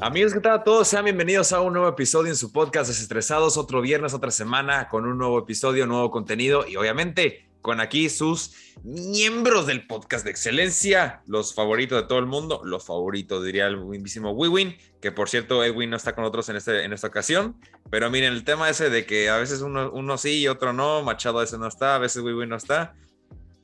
[0.00, 0.86] Amigos, ¿qué tal todos?
[0.86, 3.56] Sean bienvenidos a un nuevo episodio en su podcast Desestresados.
[3.56, 8.54] Otro viernes, otra semana con un nuevo episodio, nuevo contenido y obviamente con aquí sus
[8.82, 13.78] miembros del podcast de excelencia, los favoritos de todo el mundo, los favoritos diría el
[13.78, 17.56] mismísimo Wiwin, que por cierto Edwin no está con nosotros en, este, en esta ocasión,
[17.88, 21.38] pero miren el tema ese de que a veces uno, sí y otro no, Machado
[21.38, 22.94] veces no está, a veces Wiwin no está,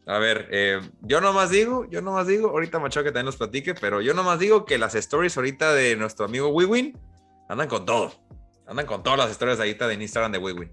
[0.06, 3.74] a ver, eh, yo nomás digo, yo nomás digo, ahorita Machado que también nos platique,
[3.74, 6.98] pero yo nomás digo que las stories ahorita de nuestro amigo Wiwin
[7.48, 8.12] andan con todo.
[8.66, 10.72] Andan con todas las historias ahorita de Instagram de Wiwin.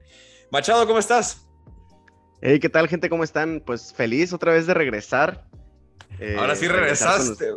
[0.51, 1.47] Machado, ¿cómo estás?
[2.41, 3.09] Hey, ¿qué tal, gente?
[3.09, 3.61] ¿Cómo están?
[3.65, 5.45] Pues feliz otra vez de regresar.
[6.19, 7.51] Eh, ahora sí regresaste.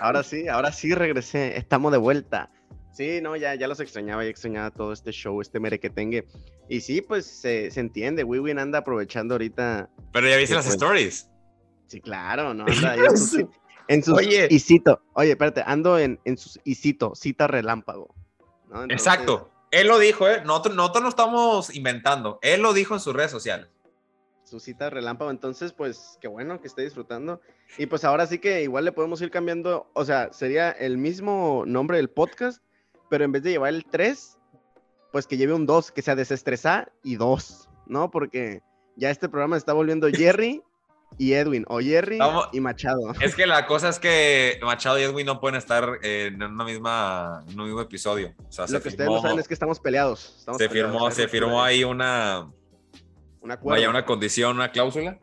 [0.00, 1.56] Ahora sí, ahora sí regresé.
[1.56, 2.50] Estamos de vuelta.
[2.92, 6.26] Sí, no, ya, ya los extrañaba, ya extrañaba todo este show, este merequetengue.
[6.68, 9.88] Y sí, pues se, se entiende, Wiwin anda aprovechando ahorita.
[10.12, 11.30] Pero ya viste las pues, stories.
[11.86, 12.64] Sí, claro, ¿no?
[12.68, 13.44] Anda en sus,
[13.88, 14.46] en sus oye.
[14.50, 15.02] Isito.
[15.14, 18.14] Oye, espérate, ando en, en sus Isito, cita relámpago.
[18.68, 18.82] ¿no?
[18.82, 19.50] Entonces, Exacto.
[19.70, 20.42] Él lo dijo, ¿eh?
[20.44, 22.38] Nosotros, nosotros no estamos inventando.
[22.42, 23.68] Él lo dijo en sus redes sociales.
[24.44, 27.40] Su cita relámpago, entonces, pues, qué bueno que esté disfrutando.
[27.78, 31.64] Y pues ahora sí que igual le podemos ir cambiando, o sea, sería el mismo
[31.66, 32.62] nombre del podcast,
[33.12, 34.38] pero en vez de llevar el 3,
[35.12, 38.10] pues que lleve un 2, que sea desestresar y 2, ¿no?
[38.10, 38.62] Porque
[38.96, 40.62] ya este programa está volviendo Jerry
[41.18, 42.18] y Edwin, o Jerry
[42.52, 43.12] y Machado.
[43.20, 47.44] Es que la cosa es que Machado y Edwin no pueden estar en una misma,
[47.50, 48.32] en un mismo episodio.
[48.48, 50.36] O sea, Lo que firmó, ustedes no saben es que estamos peleados.
[50.38, 52.50] Estamos se peleados, firmó, se firmó ahí una,
[53.42, 55.18] una, vaya, una condición, una cláusula.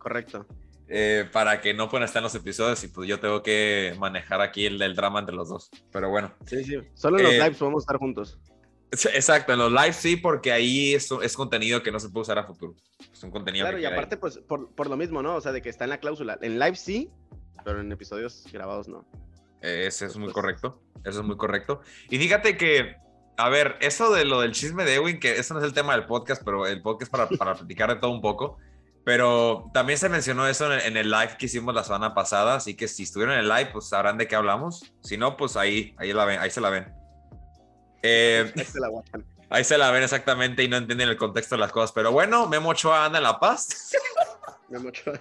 [0.00, 0.48] Correcto.
[0.88, 4.42] Eh, para que no puedan estar en los episodios y pues yo tengo que manejar
[4.42, 5.70] aquí el, el drama entre los dos.
[5.90, 6.34] Pero bueno.
[6.44, 6.76] Sí, sí.
[6.94, 8.38] Solo en los eh, lives podemos estar juntos.
[8.92, 12.38] Exacto, en los lives sí, porque ahí es, es, contenido que no se puede usar
[12.38, 12.74] a futuro.
[13.10, 15.36] Es un contenido Claro, y aparte, pues, por, por, lo mismo, ¿no?
[15.36, 16.38] O sea, de que está en la cláusula.
[16.42, 17.10] En live sí,
[17.64, 19.06] pero en episodios grabados no.
[19.62, 20.82] Ese es muy pues, correcto.
[21.04, 21.80] Eso es muy correcto.
[22.10, 22.96] Y fíjate que,
[23.38, 25.94] a ver, eso de lo del chisme de Ewing, que eso no es el tema
[25.94, 28.58] del podcast, pero el podcast para, para platicar de todo un poco.
[29.04, 32.54] Pero también se mencionó eso en el, en el, live que hicimos la semana pasada,
[32.54, 34.92] así que si estuvieron en el live, pues sabrán de qué hablamos.
[35.02, 36.94] Si no, pues ahí, ahí, la ven, ahí se la ven.
[38.02, 38.88] Eh, ahí, se la
[39.50, 41.90] ahí se la ven exactamente y no entienden el contexto de las cosas.
[41.92, 43.92] Pero bueno, Memo Ochoa anda en La Paz.
[44.68, 45.20] Memo Ochoa.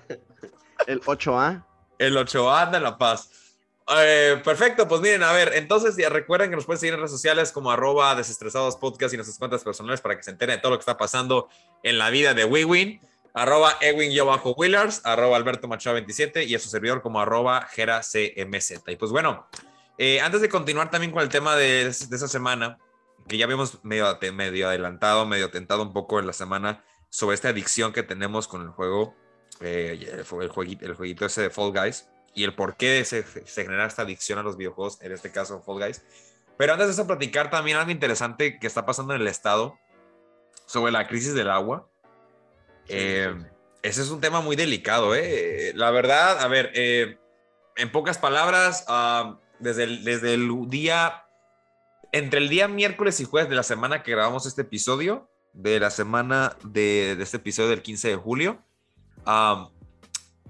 [0.85, 1.63] El 8A.
[1.97, 3.29] El 8A anda en La Paz.
[3.97, 7.11] Eh, perfecto, pues miren, a ver, entonces ya recuerden que nos pueden seguir en redes
[7.11, 10.71] sociales como arroba desestresados podcast y nuestras cuentas personales para que se enteren de todo
[10.71, 11.49] lo que está pasando
[11.83, 13.01] en la vida de WeWin
[13.33, 18.83] arroba Ewing-Willars, arroba Alberto Machado 27 y a su servidor como arroba Gera CMZ.
[18.87, 19.47] Y pues bueno,
[19.97, 22.77] eh, antes de continuar también con el tema de, esa semana,
[23.27, 24.07] que ya habíamos medio,
[24.67, 28.69] adelantado, medio tentado un poco en la semana sobre esta adicción que tenemos con el
[28.69, 29.15] juego,
[29.59, 33.23] eh, el, el, jueguito, el, jueguito, ese de Fall Guys y el por qué se
[33.45, 36.01] genera esta adicción a los videojuegos, en este caso Fall Guys.
[36.57, 39.77] Pero antes de eso, platicar también algo interesante que está pasando en el estado
[40.65, 41.90] sobre la crisis del agua
[42.87, 43.33] eh,
[43.83, 45.73] ese es un tema muy delicado, ¿eh?
[45.75, 47.17] La verdad, a ver, eh,
[47.75, 51.25] en pocas palabras, uh, desde, el, desde el día,
[52.11, 55.89] entre el día miércoles y jueves de la semana que grabamos este episodio, de la
[55.91, 58.63] semana de, de este episodio del 15 de julio,
[59.25, 59.69] um,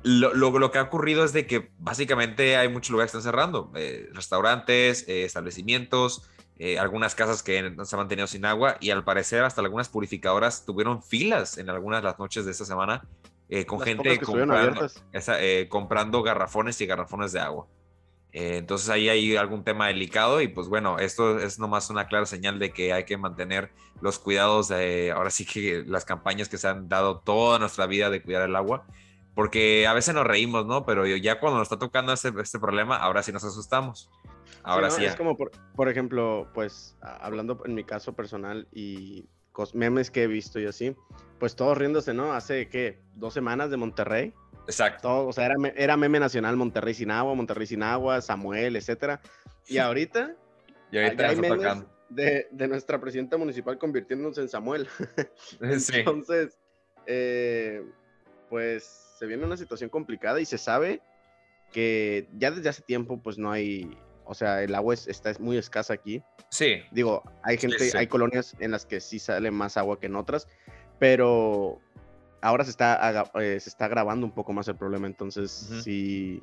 [0.03, 3.31] lo, lo, lo, que ha ocurrido es de que básicamente hay muchos lugares que están
[3.31, 6.23] cerrando, eh, restaurantes, eh, establecimientos,
[6.63, 10.63] eh, algunas casas que se han mantenido sin agua y al parecer hasta algunas purificadoras
[10.63, 13.01] tuvieron filas en algunas de las noches de esta semana
[13.49, 17.65] eh, con las gente comprando, esa, eh, comprando, garrafones y garrafones de agua.
[18.31, 22.27] Eh, entonces ahí hay algún tema delicado y pues bueno, esto es nomás una clara
[22.27, 26.59] señal de que hay que mantener los cuidados de, ahora sí que las campañas que
[26.59, 28.85] se han dado toda nuestra vida de cuidar el agua,
[29.33, 30.85] porque a veces nos reímos, ¿no?
[30.85, 34.11] Pero ya cuando nos está tocando este, este problema, ahora sí nos asustamos.
[34.63, 34.97] Ahora sí.
[34.97, 34.99] ¿no?
[34.99, 39.27] sí es como, por, por, ejemplo, pues hablando en mi caso personal y
[39.73, 40.95] memes que he visto y así,
[41.39, 42.33] pues todos riéndose, ¿no?
[42.33, 42.99] Hace, ¿qué?
[43.15, 44.33] Dos semanas de Monterrey.
[44.65, 45.01] Exacto.
[45.01, 49.21] Todo, o sea, era, era meme nacional Monterrey sin agua, Monterrey sin agua, Samuel, etcétera.
[49.67, 50.35] Y ahorita,
[50.91, 54.87] y ahorita hay memes de, de, nuestra presidenta municipal convirtiéndose en Samuel.
[55.79, 55.99] Sí.
[55.99, 56.59] Entonces,
[57.05, 57.83] eh,
[58.49, 61.01] pues se viene una situación complicada y se sabe
[61.71, 63.97] que ya desde hace tiempo pues no hay
[64.31, 66.23] o sea, el agua es, está muy escasa aquí.
[66.49, 66.77] Sí.
[66.91, 67.97] Digo, hay gente, sí, sí.
[67.97, 70.47] hay colonias en las que sí sale más agua que en otras,
[70.99, 71.79] pero
[72.41, 75.81] ahora se está, eh, se está agravando un poco más el problema, entonces uh -huh.
[75.81, 76.41] sí,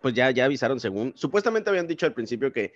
[0.00, 2.72] pues ya, ya avisaron según, supuestamente habían dicho al principio que,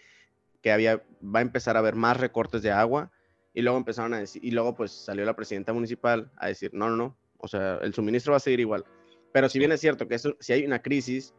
[0.63, 3.13] que había, va a empezar a haber más recortes de agua,
[3.55, 6.91] y luego empezaron a decir, y luego pues salió la presidenta municipal a decir, no,
[6.91, 8.85] no, no, o sea, el suministro va a seguir igual,
[9.33, 11.35] pero si bien es cierto que eso, si hay una crisis,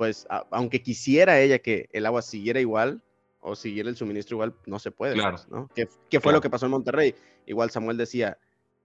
[0.00, 3.02] pues aunque quisiera ella que el agua siguiera igual
[3.40, 5.12] o siguiera el suministro igual, no se puede.
[5.12, 5.36] Claro.
[5.50, 5.68] ¿no?
[5.74, 7.14] ¿Qué, fue lo que pasó en Monterrey?
[7.44, 8.38] Igual Samuel decía,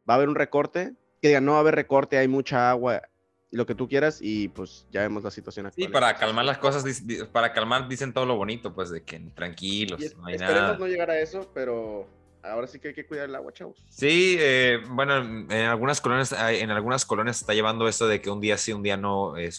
[0.09, 0.91] va a haber un recorte,
[1.21, 3.01] que digan, no va a haber recorte, hay mucha agua,
[3.49, 5.87] lo que tú quieras y pues ya vemos la situación actual.
[5.87, 6.83] Sí, para calmar las cosas,
[7.31, 11.11] para calmar dicen todo lo bonito, pues de que tranquilos, no hay esperemos no llegar
[11.11, 12.09] a eso, pero
[12.51, 13.77] ahora sí que hay que cuidar el agua, chavos.
[13.89, 18.41] Sí, eh, bueno, en algunas colonias, en algunas colonias está llevando esto de que un
[18.41, 19.51] día sí, un día no eh,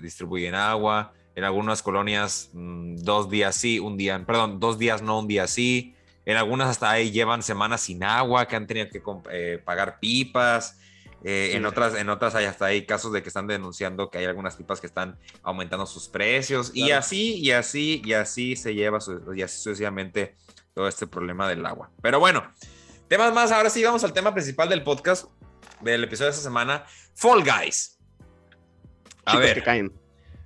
[0.00, 1.12] distribuyen agua.
[1.34, 5.46] En algunas colonias, mm, dos días sí, un día, perdón, dos días no, un día
[5.46, 5.94] sí.
[6.24, 9.00] En algunas hasta ahí llevan semanas sin agua, que han tenido que
[9.30, 10.78] eh, pagar pipas.
[11.24, 14.54] En otras, en otras hay hasta hay casos de que están denunciando que hay algunas
[14.54, 19.00] pipas que están aumentando sus precios y así, y así, y así se lleva,
[19.34, 20.36] y así sucesivamente
[20.78, 21.90] todo este problema del agua.
[22.00, 22.52] Pero bueno,
[23.08, 23.50] temas más.
[23.50, 25.24] Ahora sí, vamos al tema principal del podcast,
[25.80, 26.86] del episodio de esta semana:
[27.16, 27.98] Fall Guys.
[29.24, 29.92] A chicos ver, que caen.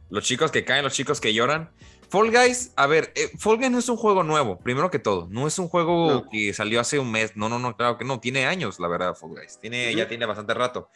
[0.09, 1.71] Los chicos que caen, los chicos que lloran.
[2.09, 5.29] Fall Guys, a ver, eh, Fall Guys no es un juego nuevo, primero que todo.
[5.31, 7.37] No es un juego que salió hace un mes.
[7.37, 8.19] No, no, no, claro que no.
[8.19, 9.59] Tiene años, la verdad, Fall Guys.
[9.61, 10.89] Tiene, Ya tiene bastante rato.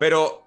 [0.00, 0.44] Pero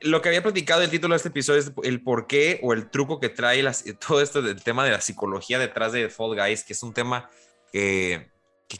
[0.00, 2.88] lo que había platicado el título de este episodio es el por qué o el
[2.88, 3.64] truco que trae
[4.06, 7.28] todo esto del tema de la psicología detrás de Fall Guys, que es un tema
[7.72, 8.30] que,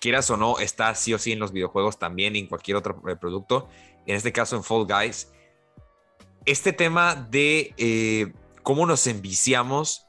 [0.00, 3.02] quieras o no, está sí o sí en los videojuegos también y en cualquier otro
[3.08, 3.68] eh, producto.
[4.06, 5.32] En este caso en Fall Guys.
[6.44, 8.32] Este tema de eh,
[8.62, 10.06] cómo nos enviciamos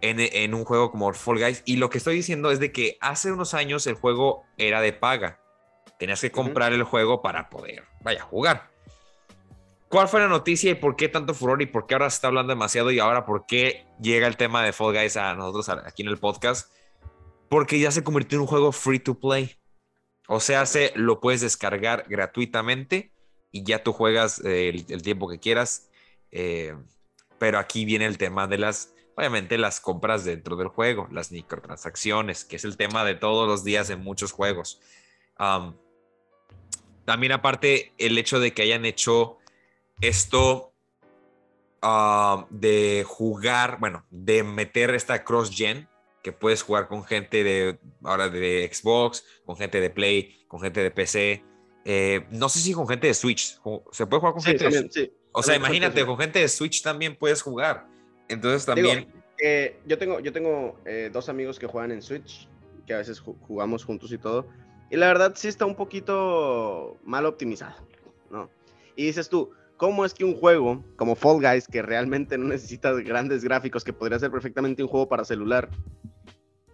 [0.00, 1.62] en, un juego como Fall Guys.
[1.64, 4.92] Y lo que estoy diciendo es de que hace unos años el juego era de
[4.92, 5.40] paga.
[5.98, 8.70] Tenías que comprar el juego para poder, vaya, jugar.
[9.88, 12.26] ¿Cuál fue la noticia y por qué tanto furor y por qué ahora se está
[12.26, 16.02] hablando demasiado y ahora por qué llega el tema de Fall Guys a nosotros aquí
[16.02, 16.70] en el podcast?
[17.48, 19.56] Porque ya se convirtió en un juego free to play.
[20.28, 23.12] O sea, se, lo puedes descargar gratuitamente
[23.52, 25.88] y ya tú juegas eh, el, tiempo que quieras.
[26.32, 26.74] Eh,
[27.38, 32.44] pero aquí viene el tema de las, obviamente, las compras dentro del juego, las microtransacciones,
[32.44, 34.80] que es el tema de todos los días en muchos juegos.
[37.04, 39.38] también aparte, el hecho de que hayan hecho
[40.00, 40.72] esto
[42.50, 45.88] de jugar, bueno, de meter esta cross-gen,
[46.26, 50.82] que puedes jugar con gente de ahora de Xbox, con gente de Play, con gente
[50.82, 51.44] de PC.
[51.84, 53.60] Eh, no sé si con gente de Switch.
[53.92, 55.12] ¿Se puede jugar con gente de Switch?
[55.30, 57.86] O sea, imagínate, con gente de Switch también puedes jugar.
[58.28, 59.06] Entonces también...
[59.86, 62.48] yo tengo, yo tengo eh, dos amigos que juegan en Switch,
[62.88, 64.48] que a veces jugamos juntos y todo.
[64.90, 67.76] Y la verdad sí está un poquito mal optimizado,
[68.30, 68.50] ¿no?
[68.96, 72.92] Y dices tú, ¿cómo es que un juego como Fall Guys, que realmente no necesita
[72.94, 75.70] grandes gráficos, que podría ser perfectamente un juego para celular,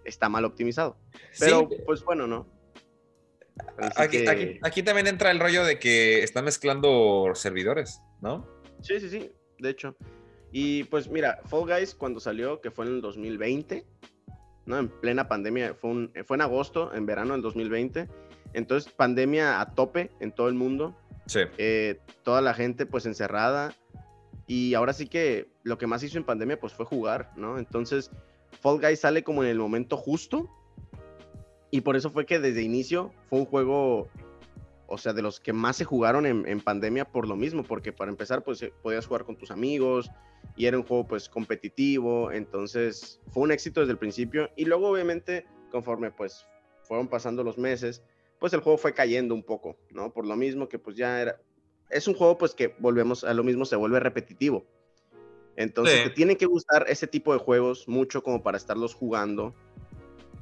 [0.04, 0.96] está mal optimizado.
[1.38, 2.46] Pero, pues bueno, ¿no?
[3.96, 8.46] Aquí, también entra el rollo de que está mezclando servidores, ¿no?
[8.80, 9.96] Sí, sí, sí, de hecho.
[10.50, 13.86] Y pues mira, Fall Guys cuando salió, que fue en el 2020,
[14.66, 14.78] ¿no?
[14.78, 18.08] En plena pandemia, fue, un, fue en agosto, en verano del 2020.
[18.54, 20.96] Entonces, pandemia a tope en todo el mundo.
[21.26, 21.40] Sí.
[21.58, 23.74] Eh, toda la gente pues encerrada.
[24.46, 27.58] Y ahora sí que lo que más hizo en pandemia pues fue jugar, ¿no?
[27.58, 28.10] Entonces,
[28.60, 30.48] Fall Guys sale como en el momento justo.
[31.70, 34.08] Y por eso fue que desde inicio fue un juego,
[34.86, 38.10] o sea, de los que más se jugaron en, pandemia por lo mismo, porque para
[38.10, 40.10] empezar, pues eh, podías jugar con tus amigos
[40.54, 44.88] y era un juego pues competitivo, entonces fue un éxito desde el principio y luego
[44.88, 46.46] obviamente conforme pues
[46.82, 48.02] fueron pasando los meses,
[48.38, 50.12] pues el juego fue cayendo un poco, ¿no?
[50.12, 51.40] Por lo mismo que pues ya era,
[51.88, 54.66] es un juego pues que volvemos a lo mismo, se vuelve repetitivo.
[55.56, 59.54] Entonces te tiene que gustar ese tipo de juegos mucho como para estarlos jugando.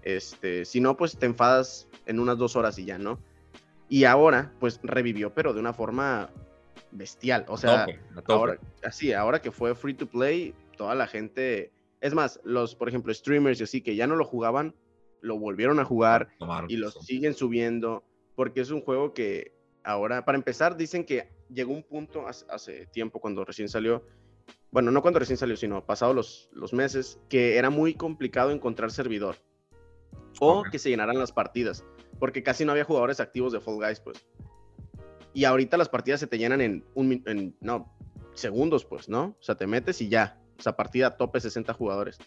[0.02, 3.18] Este, si no, pues te enfadas en unas dos horas y ya, ¿no?
[3.88, 6.30] Y ahora, pues revivió, pero de una forma
[6.92, 7.44] bestial.
[7.48, 7.86] O sea,
[8.28, 11.72] ahora, así, ahora que fue free to play, toda la gente.
[12.00, 14.74] Es más, los, por ejemplo, streamers y así que ya no lo jugaban,
[15.20, 16.28] lo volvieron a jugar
[16.68, 18.04] y lo siguen subiendo.
[18.36, 19.52] Porque es un juego que
[19.82, 24.04] ahora, para empezar, dicen que llegó un punto hace tiempo, cuando recién salió,
[24.70, 28.90] bueno, no cuando recién salió, sino pasados los, los meses, que era muy complicado encontrar
[28.90, 29.36] servidor
[30.38, 31.84] o que se llenaran las partidas,
[32.18, 34.24] porque casi no había jugadores activos de Fall Guys, pues.
[35.32, 37.92] Y ahorita las partidas se te llenan en, un, en no,
[38.34, 39.36] segundos, pues, ¿no?
[39.38, 40.40] O sea, te metes y ya.
[40.58, 42.18] O sea, partida tope 60 jugadores.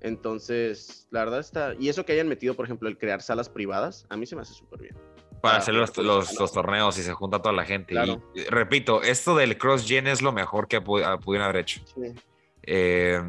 [0.00, 1.74] Entonces, la verdad está.
[1.78, 4.42] Y eso que hayan metido, por ejemplo, el crear salas privadas, a mí se me
[4.42, 4.96] hace súper bien
[5.40, 7.94] para hacer los, los, torneos y se junta toda la gente.
[8.34, 11.82] Y, repito, esto del cross-gen es lo mejor que ah, pudieron haber hecho.
[12.62, 13.22] Eh,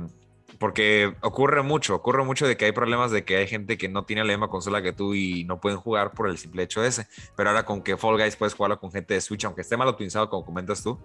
[0.59, 4.03] porque ocurre mucho, ocurre mucho de que hay problemas de que hay gente que no
[4.03, 7.07] tiene la misma consola que tú y no pueden jugar por el simple hecho ese.
[7.35, 9.87] Pero ahora con que Fall Guys puedes jugarlo con gente de Switch, aunque esté mal
[9.87, 10.99] optimizado como comentas tú,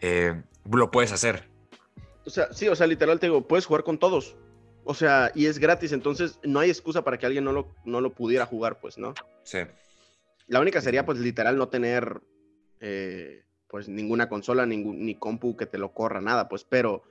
[0.00, 1.48] eh, lo puedes hacer.
[2.24, 4.36] O sea, sí, o sea, literal te digo, puedes jugar con todos.
[4.84, 8.00] O sea, y es gratis, entonces no hay excusa para que alguien no lo, no
[8.00, 9.14] lo pudiera jugar, pues, ¿no?
[9.42, 9.58] Sí.
[10.46, 12.20] La única sería, pues, literal, no tener,
[12.80, 17.02] eh, pues, ninguna consola, ningún, ni compu que te lo corra, nada, pues, pero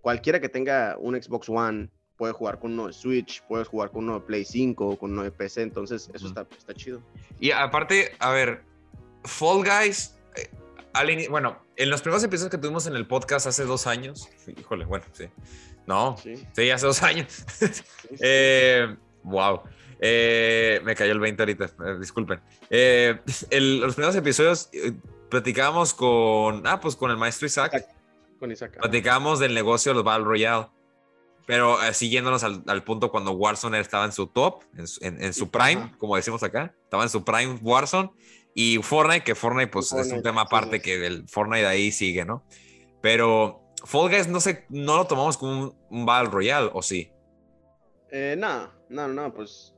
[0.00, 4.04] cualquiera que tenga un Xbox One puede jugar con uno de Switch, puedes jugar con
[4.04, 7.00] uno de Play 5, con uno de PC, entonces eso está, está chido.
[7.38, 8.62] Y aparte, a ver,
[9.24, 13.86] Fall Guys, eh, bueno, en los primeros episodios que tuvimos en el podcast hace dos
[13.86, 15.28] años, híjole, bueno, sí.
[15.86, 17.46] No, sí, hace dos años.
[18.20, 19.62] eh, wow.
[20.00, 22.40] Eh, me cayó el 20 ahorita, eh, disculpen.
[22.70, 24.70] los primeros episodios
[25.28, 27.86] platicábamos con, ah, pues con el maestro Isaac.
[28.38, 28.78] Con Isaac.
[28.78, 30.66] Platicábamos del negocio de los Battle Royale.
[31.46, 35.94] Pero siguiéndonos al, al, punto cuando Warzone estaba en su top, en, en, su prime,
[35.96, 38.10] como decimos acá, estaba en su prime Warzone
[38.54, 42.44] y Fortnite, que Fortnite pues es un tema aparte que el Fortnite ahí sigue, ¿no?
[43.00, 47.10] Pero Fall Guys no sé, no lo tomamos como un, Battle Royale, ¿o sí?
[48.10, 49.74] Eh, no, no, no, pues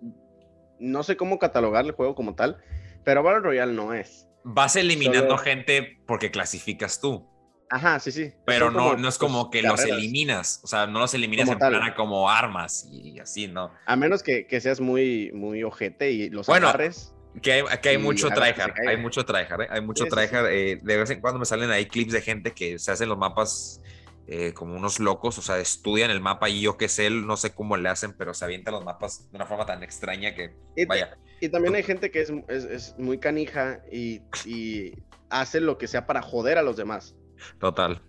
[0.79, 2.59] no sé cómo catalogar el juego como tal,
[3.05, 4.29] pero Battle Royale no es.
[4.43, 7.29] Vas eliminando gente porque clasificas tú.
[7.69, 8.33] Ajá, sí, sí.
[8.47, 11.95] Pero no, no es como que los eliminas, o sea, no los eliminas en plan
[11.95, 13.73] como armas y así, ¿no?
[13.87, 17.15] A menos que, que seas muy, muy ojete y los bueno, agarres.
[17.43, 19.69] Que hay, que hay mucho tryhard, hay mucho tryhard, ¿eh?
[19.71, 20.47] hay mucho tryhard.
[20.51, 23.17] Eh, de vez en cuando me salen ahí clips de gente que se hacen los
[23.17, 23.81] mapas
[24.27, 27.53] eh, como unos locos, o sea, estudian el mapa y yo qué sé, no sé
[27.55, 30.85] cómo le hacen, pero se avientan los mapas de una forma tan extraña que, y,
[30.85, 31.17] vaya.
[31.41, 34.95] Y también hay gente que es, es, es muy canija y, y,
[35.31, 37.15] hace lo que sea para joder a los demás.
[37.59, 38.03] Total.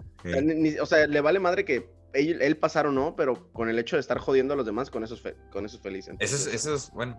[0.82, 3.96] O sea, le vale madre que él, él pasar o no, pero con el hecho
[3.96, 6.10] de estar jodiendo a los demás, con eso es, con eso es feliz.
[6.20, 7.18] eso, es, eso es, bueno,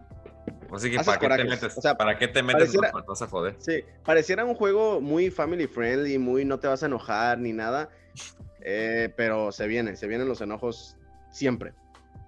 [0.73, 2.75] Así que ¿para qué, te metes, ¿para qué te metes?
[3.07, 3.57] vas a joder.
[3.59, 7.91] Sí, pareciera un juego muy family friendly, muy no te vas a enojar ni nada.
[8.65, 10.97] Eh, pero se vienen, se vienen los enojos
[11.31, 11.73] siempre,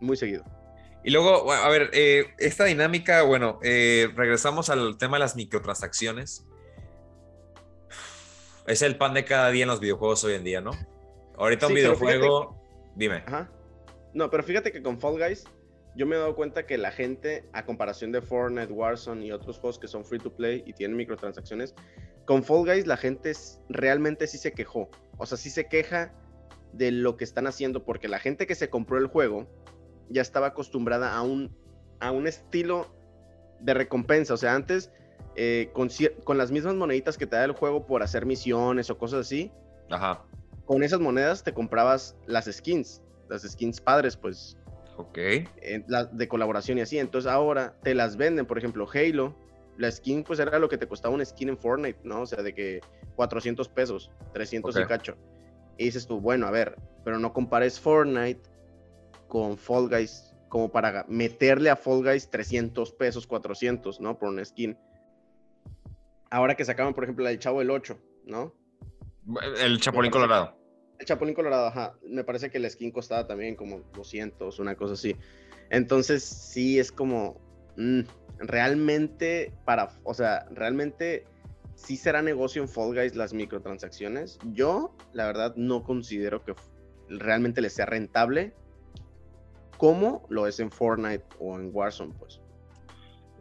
[0.00, 0.45] muy seguido.
[1.05, 6.47] Y luego, a ver, eh, esta dinámica, bueno, eh, regresamos al tema de las microtransacciones.
[8.67, 10.71] Es el pan de cada día en los videojuegos hoy en día, ¿no?
[11.37, 12.59] Ahorita un videojuego,
[12.95, 13.23] dime.
[13.26, 13.50] Ajá.
[14.14, 15.45] No, pero fíjate que con Fall Guys
[15.95, 19.59] yo me he dado cuenta que la gente, a comparación de Fortnite, Warzone y otros
[19.59, 21.75] juegos que son free to play y tienen microtransacciones,
[22.25, 23.33] con Fall Guys la gente
[23.69, 24.88] realmente sí se quejó.
[25.19, 26.14] O sea, sí se queja
[26.76, 29.47] de lo que están haciendo porque la gente que se compró el juego
[30.09, 31.50] ya estaba acostumbrada a un,
[32.00, 32.95] a un estilo
[33.61, 34.35] de recompensa.
[34.35, 34.90] O sea, antes,
[35.37, 35.88] eh, con,
[36.25, 39.50] con, las mismas moneditas que te da el juego por hacer misiones o cosas así,
[39.90, 40.23] Ajá.
[40.66, 44.57] con esas monedas te comprabas las skins, las skins padres, pues
[44.97, 45.19] Ok.
[45.19, 46.99] de colaboración y así.
[46.99, 49.35] Entonces ahora te las venden, por ejemplo, Halo.
[49.76, 52.21] La skin, pues era lo que te costaba una skin en Fortnite, ¿no?
[52.21, 52.81] O sea, de que
[53.16, 55.16] 400 pesos, 300 y cacho.
[55.78, 58.43] Y dices tú, bueno, a ver, pero no compares Fortnite
[59.28, 64.19] con Fall Guys, como para meterle a Fall Guys 300 pesos, 400, ¿no?
[64.19, 64.78] Por una skin.
[66.31, 68.54] Ahora que sacaban, por ejemplo, el Chavo del 8, ¿no?
[69.61, 70.57] El Chapulín Colorado.
[70.99, 71.95] El Chapulín Colorado, ajá.
[72.07, 75.16] Me parece que la skin costaba también como 200, una cosa así.
[75.71, 77.40] Entonces, sí, es como.
[77.76, 78.00] Mm,
[78.38, 79.90] realmente, para.
[80.04, 81.26] O sea, realmente.
[81.75, 84.38] Sí será negocio en Fall Guys las microtransacciones.
[84.52, 86.54] Yo, la verdad, no considero que
[87.09, 88.54] realmente le sea rentable
[89.76, 92.40] como lo es en Fortnite o en Warzone, pues.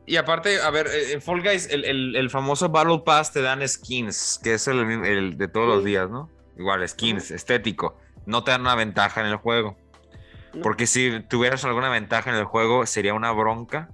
[0.06, 4.40] Y aparte, a ver, en Fall Guys, el, el, famoso Battle Pass te dan skins,
[4.44, 6.30] que es el, el de todos los días, ¿no?
[6.58, 9.78] igual skins, estético, no te dan una ventaja en el juego.
[10.62, 13.90] Porque si tuvieras alguna ventaja en el juego, sería una bronca.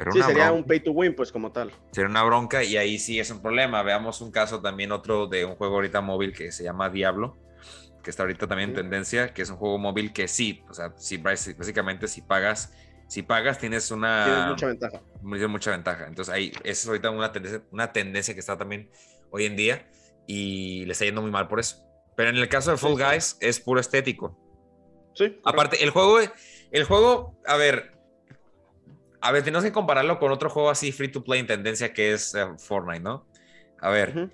[0.00, 1.70] Pero sí, sería un pay to win, pues como tal.
[1.92, 3.82] Sería una bronca y ahí sí es un problema.
[3.82, 7.36] Veamos un caso también otro de un juego ahorita móvil que se llama Diablo,
[8.02, 10.94] que está ahorita también en tendencia, que es un juego móvil que sí, o sea,
[10.96, 12.72] sí, básicamente si pagas,
[13.08, 14.24] si pagas tienes una...
[14.24, 15.02] Tienes mucha ventaja.
[15.22, 16.06] mucha ventaja.
[16.06, 18.90] Entonces ahí, esa es ahorita una tendencia, una tendencia que está también
[19.30, 19.86] hoy en día
[20.26, 21.84] y le está yendo muy mal por eso.
[22.16, 24.38] Pero en el caso de Fall Guys es puro estético.
[25.14, 25.38] Sí.
[25.44, 26.18] Aparte, el juego,
[26.70, 27.99] el juego, a ver,
[29.20, 32.12] a ver, tenemos que compararlo con otro juego así free to play en tendencia que
[32.12, 33.26] es eh, Fortnite, ¿no?
[33.80, 34.30] A ver,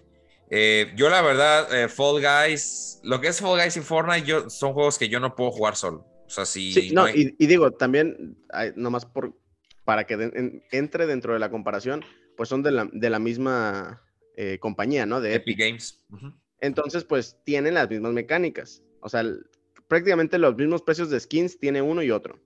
[0.51, 4.51] eh, yo la verdad, eh, Fall Guys, lo que es Fall Guys y Fortnite yo,
[4.51, 6.07] son juegos que yo no puedo jugar solo.
[6.27, 6.73] O sea, si.
[6.73, 8.37] Sí, no, y, digo, también,
[8.75, 9.37] nomás por,
[9.85, 12.05] para que entre dentro de la comparación,
[12.37, 14.03] pues son de la, de la misma
[14.61, 15.21] compañía, ¿no?
[15.21, 16.05] De Epic, Games.
[16.61, 18.83] Entonces, pues tienen las mismas mecánicas.
[19.01, 19.25] O sea,
[19.89, 22.41] prácticamente los mismos precios de skins tiene uno y otro.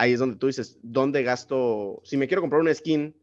[0.00, 2.00] Ahí es donde tú dices, ¿dónde gasto?
[2.04, 3.14] Si me quiero comprar una skin,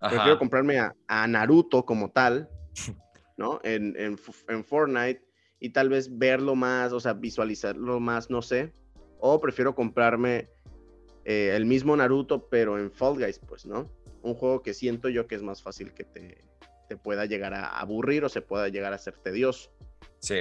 [0.00, 2.48] quiero comprarme a, Naruto como tal,
[3.36, 3.60] ¿no?
[3.62, 5.22] En, en, Fortnite.
[5.60, 8.72] y tal vez verlo más, o sea, visualizarlo más, no sé.
[9.18, 10.48] O prefiero comprarme
[11.26, 13.90] eh, el mismo Naruto, pero en Fall Guys, pues, ¿no?
[14.22, 16.42] Un juego que siento yo que es más fácil que te,
[16.88, 19.70] te pueda llegar a aburrir o se pueda llegar a ser tedioso.
[20.20, 20.36] Sí.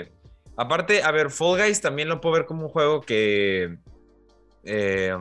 [0.55, 3.79] Aparte, a ver, Fall Guys también lo puedo ver como un juego que...
[4.63, 5.15] Eh,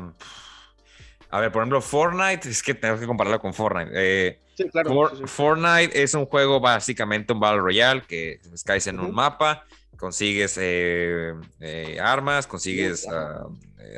[1.30, 3.90] a ver, por ejemplo, Fortnite, es que tengo que compararlo con Fortnite.
[3.94, 5.10] Eh, sí, claro.
[5.26, 9.64] Fortnite es un juego básicamente un Battle Royale que caes en un mapa,
[9.96, 11.34] consigues eh,
[12.02, 13.46] armas, consigues ah,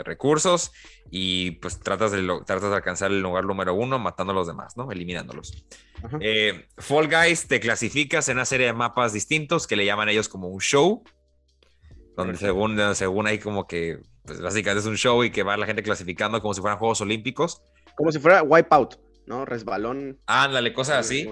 [0.04, 0.72] recursos
[1.10, 4.76] y pues tratas de, tratas de alcanzar el lugar número uno matando a los demás,
[4.76, 4.90] ¿no?
[4.92, 5.64] Eliminándolos.
[6.78, 10.48] Fall Guys te clasificas en una serie de mapas distintos que le llaman ellos como
[10.48, 11.02] un show
[12.16, 15.66] donde según, según hay como que, pues básicamente es un show y que va la
[15.66, 17.62] gente clasificando como si fueran Juegos Olímpicos.
[17.96, 19.44] Como si fuera Wipeout, ¿no?
[19.44, 20.18] Resbalón.
[20.26, 21.28] Ándale, cosas así.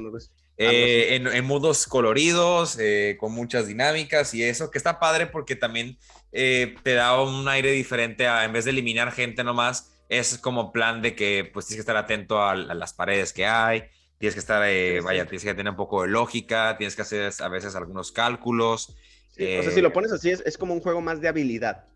[0.63, 5.57] Eh, en, en, mundos coloridos, eh, con muchas dinámicas y eso, que está padre porque
[5.57, 5.97] también
[6.33, 10.71] eh, te da un aire diferente a, en vez de eliminar gente nomás, es como
[10.71, 13.85] plan de que pues tienes que estar atento a, las paredes que hay,
[14.21, 14.61] tienes que estar,
[15.03, 18.95] vaya, tienes que tener un poco de lógica, tienes que hacer a veces algunos cálculos
[19.41, 21.87] o sea, si lo eh, pones así, es, como un juego más de habilidad.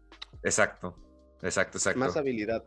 [0.43, 0.97] Exacto,
[1.43, 2.01] exacto, exacto.
[2.01, 2.65] Más habilidad.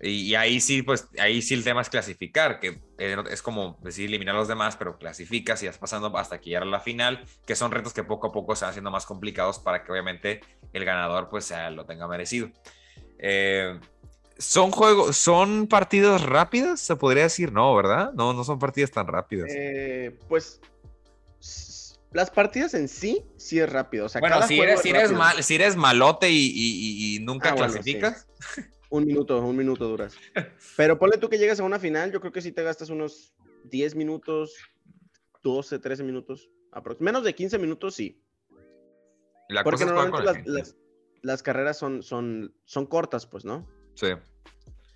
[0.00, 4.08] Y, ahí sí, pues, ahí sí el tema es clasificar, que eh, es como decir
[4.08, 7.24] eliminar a los demás, pero clasificas y vas pasando hasta que llegar a la final,
[7.46, 10.40] que son retos que poco a poco se van haciendo más complicados para que obviamente
[10.72, 12.50] el ganador pues sea, lo tenga merecido.
[13.18, 13.78] Eh,
[14.42, 16.80] ¿Son juegos, son partidas rápidas?
[16.80, 18.12] Se podría decir, no, ¿verdad?
[18.12, 19.48] No, no son partidas tan rápidas.
[20.28, 20.60] pues
[22.12, 24.08] las partidas en sí, sí es rápido.
[24.18, 28.26] bueno, si eres, si, eres mal, si eres malote y, nunca ah, clasificas.
[28.90, 30.14] Un minuto, un minuto duras.
[30.76, 33.32] Pero ponle tú que llegas a una final, yo creo que sí te gastas unos
[33.70, 34.54] 10 minutos,
[35.42, 36.50] 12, 13 minutos.
[36.98, 38.22] Menos de 15 minutos, sí.
[39.64, 40.74] Porque normalmente
[41.22, 43.66] las, carreras son, son, son cortas, pues, ¿no?
[43.94, 44.08] Sí.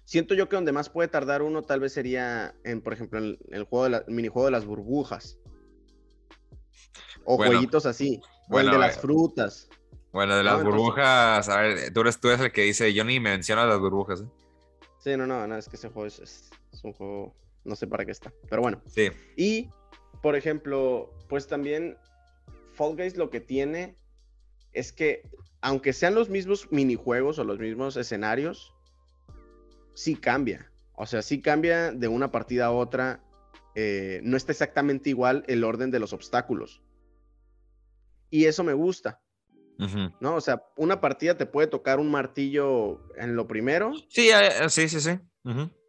[0.04, 3.38] Siento yo que donde más puede tardar uno tal vez sería en, por ejemplo, en
[3.50, 5.38] el, juego de la, minijuego de las burbujas.
[7.24, 8.20] O jueguitos así.
[8.48, 9.68] o el de las frutas.
[10.12, 13.18] Bueno, de las burbujas, a ver, tú eres, tú eres el que dice, yo ni
[13.20, 14.22] menciona las burbujas.
[14.22, 14.28] ¿eh?
[14.98, 16.50] Sí, no, no, no, es que ese juego es,
[16.84, 18.80] un juego, no sé para qué está, pero bueno.
[18.86, 19.10] Sí.
[19.36, 19.68] Y,
[20.22, 21.98] por ejemplo, pues también
[22.72, 23.98] Fall Guys lo que tiene
[24.72, 25.28] es que,
[25.60, 28.75] aunque sean los mismos minijuegos o los mismos escenarios,
[29.96, 30.70] sí cambia.
[30.94, 33.24] O sea, sí cambia de una partida a otra.
[33.74, 36.82] Eh, no está exactamente igual el orden de los obstáculos.
[38.30, 39.20] Y eso me gusta.
[40.20, 40.36] ¿No?
[40.36, 43.92] O sea, una partida te puede tocar un martillo en lo primero.
[44.08, 45.18] Sí, eh, sí, sí, sí.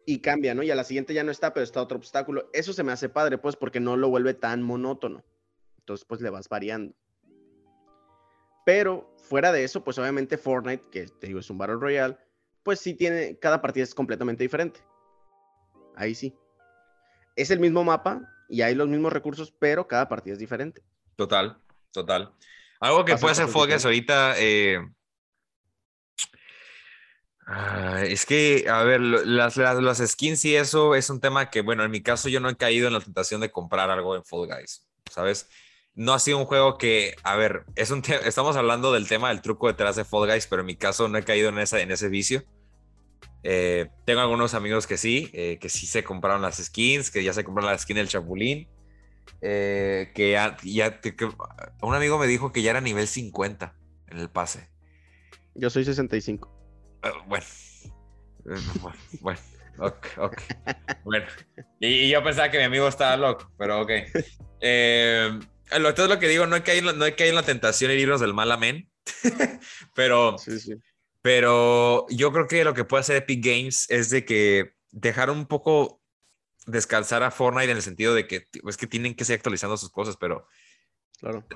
[0.04, 0.62] Y cambia, ¿no?
[0.62, 2.50] Y a la siguiente ya no está, pero está otro obstáculo.
[2.52, 5.24] Eso se me hace padre, pues, porque no lo vuelve tan monótono.
[5.78, 6.94] Entonces, pues le vas variando.
[8.66, 12.18] Pero fuera de eso, pues obviamente Fortnite, que te digo es un Battle Royale,
[12.62, 14.80] pues sí tiene, cada partida es completamente diferente.
[15.96, 16.34] Ahí sí.
[17.36, 20.82] Es el mismo mapa y hay los mismos recursos, pero cada partida es diferente.
[21.16, 21.58] Total.
[21.92, 22.32] Total.
[22.80, 24.34] Algo que puede hacer Focus ahorita.
[24.38, 24.78] Eh,
[27.46, 31.84] ah, es que, a ver, las, las, skins y eso es un tema que, bueno,
[31.84, 34.46] en mi caso yo no he caído en la tentación de comprar algo en Fall
[34.46, 35.48] Guys, ¿sabes?
[35.98, 39.42] No ha sido un juego que, a ver, es un estamos hablando del tema del
[39.42, 41.90] truco detrás de Fall Guys, pero en mi caso no he caído en, esa, en
[41.90, 42.44] ese vicio.
[43.42, 47.32] Eh, tengo algunos amigos que sí, eh, que sí se compraron las skins, que ya
[47.32, 48.68] se compraron la skin del Chapulín.
[49.40, 50.56] Eh, que ya,
[51.82, 53.74] un amigo me dijo que ya era nivel 50
[54.06, 54.68] en el pase.
[55.56, 56.48] Yo soy 65.
[57.02, 57.44] Eh, bueno,
[58.46, 58.60] eh,
[59.20, 59.40] bueno,
[59.80, 60.42] ok, ok.
[61.02, 61.26] bueno,
[61.80, 63.90] y, yo pensaba que mi amigo estaba loco, pero ok.
[64.60, 67.90] entonces lo que digo, no hay que ir, no hay que ir en la tentación
[67.90, 68.90] de irnos del mal amén,
[69.94, 70.36] pero,
[71.22, 75.46] pero yo creo que lo que puede hacer Epic Games es de que dejar un
[75.46, 76.02] poco
[76.66, 79.90] descansar a Fortnite en el sentido de que es que tienen que seguir actualizando sus
[79.90, 80.46] cosas, pero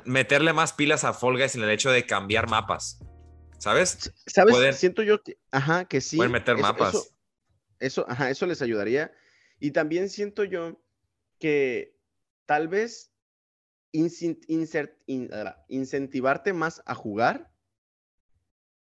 [0.04, 2.98] meterle más pilas a Fall Guys en el hecho de cambiar mapas.
[3.58, 4.12] ¿Sabes?
[4.26, 4.76] ¿Sabes?
[4.76, 6.16] Siento yo que, ajá, que sí.
[6.16, 7.14] Pueden meter mapas.
[7.78, 9.12] Eso, ajá, eso les ayudaría.
[9.60, 10.82] Y también siento yo
[11.38, 11.96] que
[12.44, 13.11] tal vez
[13.92, 17.50] incentivarte más a jugar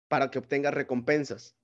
[0.09, 1.57] para que obtengas recompensas,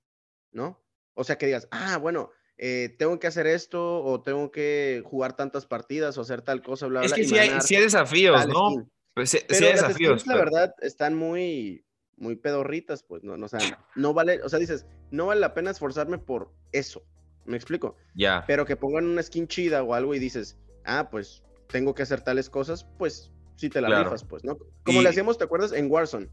[0.52, 0.82] ¿no?
[1.14, 5.36] O sea, que digas, ah, bueno, eh, tengo que hacer esto o tengo que jugar
[5.36, 7.06] tantas partidas o hacer tal cosa, bla, bla.
[7.06, 8.88] Es que sí hay, desafíos, ¿no?
[9.14, 10.26] Pues sí, hay desafíos.
[10.26, 11.84] La verdad, están muy,
[12.16, 15.54] muy pedorritas, pues, no, no, o sea, no vale, o sea, dices, no vale la
[15.54, 17.04] pena esforzarme por eso,
[17.44, 17.96] ¿me explico?
[18.14, 18.44] Ya.
[18.46, 22.22] Pero que pongan una skin chida o algo y dices, ah, pues, tengo que hacer
[22.22, 24.58] tales cosas, pues, si te la rifas, pues, ¿no?
[24.84, 25.72] Como le hacíamos, ¿te acuerdas?
[25.72, 26.28] En Warzone.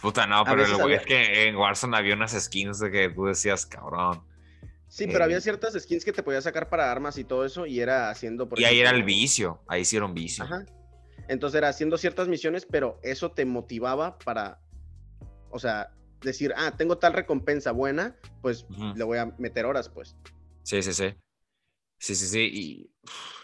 [0.00, 3.66] Puta, no, pero lo es que en Warzone había unas skins de que tú decías,
[3.66, 4.24] cabrón.
[4.88, 7.66] Sí, pero había eh, ciertas skins que te podías sacar para armas y todo eso,
[7.66, 8.48] y era haciendo.
[8.56, 10.44] y ahí era el vicio, ahí hicieron vicio.
[10.44, 10.66] Ajá.
[11.28, 14.60] Entonces era haciendo ciertas misiones, pero eso te motivaba para,
[15.50, 20.16] o sea, decir, ah, tengo tal recompensa buena, pues le voy a meter horas, pues.
[20.62, 21.14] Sí, sí, sí.
[22.02, 22.50] Sí, sí, sí.
[22.52, 22.90] Y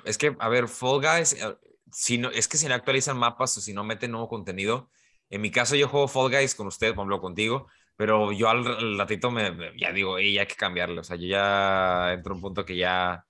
[0.05, 1.57] es que, a ver, Fall Guys, eh,
[1.93, 4.91] si no, es que si no actualizan mapas o si no meten nuevo contenido,
[5.31, 8.99] en mi caso yo juego Fall Guys con usted, por ejemplo, contigo, pero yo al
[8.99, 11.03] ratito me, ya digo, ya hay que cambiarlo.
[11.03, 13.25] O sea, yo ya entro a un punto que ya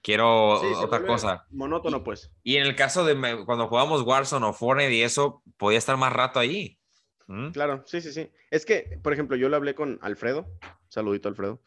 [0.00, 1.46] quiero otra cosa.
[1.50, 2.32] Monótono, pues.
[2.42, 6.14] Y en el caso de cuando jugamos Warzone o Fortnite y eso, podía estar más
[6.14, 6.78] rato ahí.
[7.26, 7.50] ¿Mm?
[7.50, 8.30] Claro, sí, sí, sí.
[8.50, 10.46] Es que, por ejemplo, yo lo hablé con Alfredo,
[10.88, 11.60] saludito Alfredo,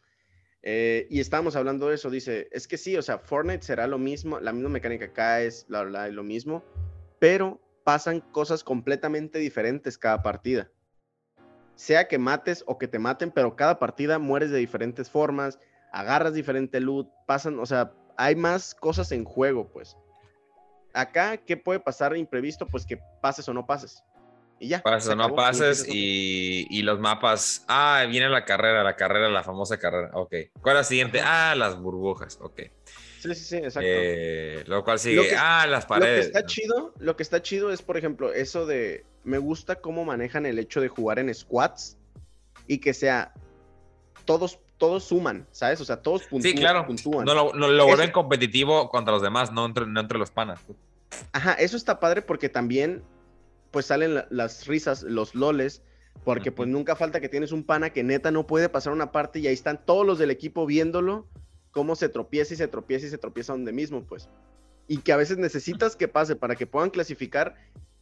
[0.63, 3.97] eh, y estábamos hablando de eso, dice, es que sí, o sea, Fortnite será lo
[3.97, 6.63] mismo, la misma mecánica acá es bla, bla, lo mismo,
[7.19, 10.69] pero pasan cosas completamente diferentes cada partida.
[11.76, 15.58] Sea que mates o que te maten, pero cada partida mueres de diferentes formas,
[15.91, 19.97] agarras diferente loot, pasan, o sea, hay más cosas en juego, pues.
[20.93, 22.67] Acá, ¿qué puede pasar imprevisto?
[22.67, 24.04] Pues que pases o no pases.
[24.62, 24.84] Y ya.
[24.84, 27.65] Pases o no pases y, los mapas.
[27.67, 30.12] Ah, viene la carrera, la carrera, la famosa carrera.
[30.13, 30.36] Ok.
[30.62, 31.19] ¿Cuál es la siguiente?
[31.19, 32.38] Ah, las burbujas.
[32.39, 32.62] Ok.
[33.19, 33.82] Sí, sí, sí, exacto.
[33.84, 35.36] Eh, lo cual sigue.
[35.36, 36.28] ah, las paredes.
[36.28, 39.04] Lo que está chido, lo que está chido es, por ejemplo, eso de.
[39.24, 41.97] Me gusta cómo manejan el hecho de jugar en squads
[42.67, 43.34] y que sea
[44.26, 45.82] todos todos suman, ¿sabes?
[45.82, 46.54] O sea, todos puntúan.
[46.54, 46.88] Sí, claro.
[47.26, 50.60] No lo, lo vuelven competitivo contra los demás, no entre, no entre los panas.
[51.34, 53.04] Ajá, eso está padre porque también
[53.72, 55.82] pues salen las risas, los loles,
[56.24, 59.40] porque pues nunca falta que tienes un pana que neta no puede pasar una parte
[59.40, 61.28] y ahí están todos los del equipo viéndolo,
[61.72, 64.30] cómo se tropieza y se tropieza y se tropieza donde mismo, pues.
[64.88, 67.56] Y que a veces necesitas que pase para que puedan clasificar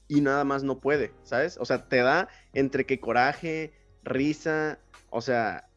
[0.07, 1.57] y nada más no puede, ¿sabes?
[1.57, 4.79] O sea, te da entre que coraje, risa,
[5.11, 5.69] o sea,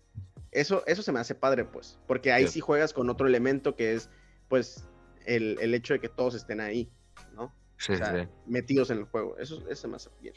[0.50, 3.94] eso, eso se me hace padre, pues, porque ahí sí, juegas con otro elemento que
[3.94, 4.08] es,
[4.48, 4.84] pues,
[5.26, 6.90] el, el hecho de que todos estén ahí,
[7.34, 7.52] ¿no?
[8.46, 9.36] Metidos en el juego.
[9.38, 10.34] Eso, eso me hace bien.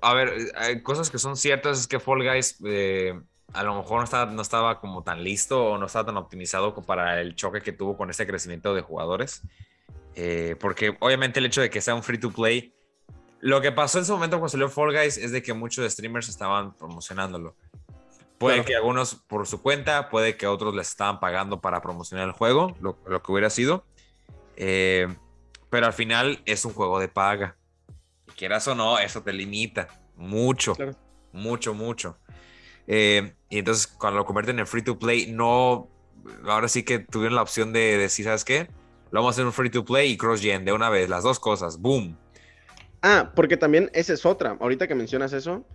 [0.00, 3.20] A ver, hay cosas que son ciertas es que Fall Guys eh,
[3.52, 6.74] a lo mejor no estaba, no estaba como tan listo o no estaba tan optimizado
[6.74, 9.42] para el choque que tuvo con este crecimiento de jugadores.
[10.16, 12.74] Eh, porque obviamente el hecho de que sea un free to play,
[13.40, 16.28] lo que pasó en ese momento cuando salió Fall Guys es de que muchos streamers
[16.28, 17.54] estaban promocionándolo.
[18.38, 22.32] Puede que algunos por su cuenta, puede que otros les estaban pagando para promocionar el
[22.32, 23.84] juego, lo, lo que hubiera sido.
[24.56, 25.08] Eh,
[25.74, 27.56] pero al final es un juego de paga.
[28.28, 30.76] Y quieras o no, eso te limita mucho,
[31.32, 32.16] mucho, mucho.
[32.86, 35.90] Eh, y entonces cuando lo convierten en free to play, no,
[36.46, 38.68] ahora sí que tuvieron la opción de decir, ¿sabes qué?
[39.10, 41.40] Lo vamos a hacer un free to play y cross-gen de una vez, las dos
[41.40, 42.16] cosas, boom.
[43.02, 44.56] Ah, porque también esa es otra.
[44.60, 45.66] Ahorita que mencionas eso,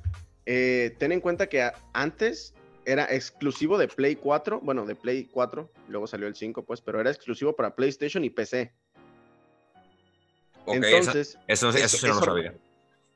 [0.45, 2.53] eh, ten en cuenta que antes
[2.85, 7.01] era exclusivo de Play 4, bueno, de Play 4, luego salió el 5, pues, pero
[7.01, 8.73] era exclusivo para PlayStation y PC.
[10.67, 12.53] Entonces, eso, eso, no lo sabía.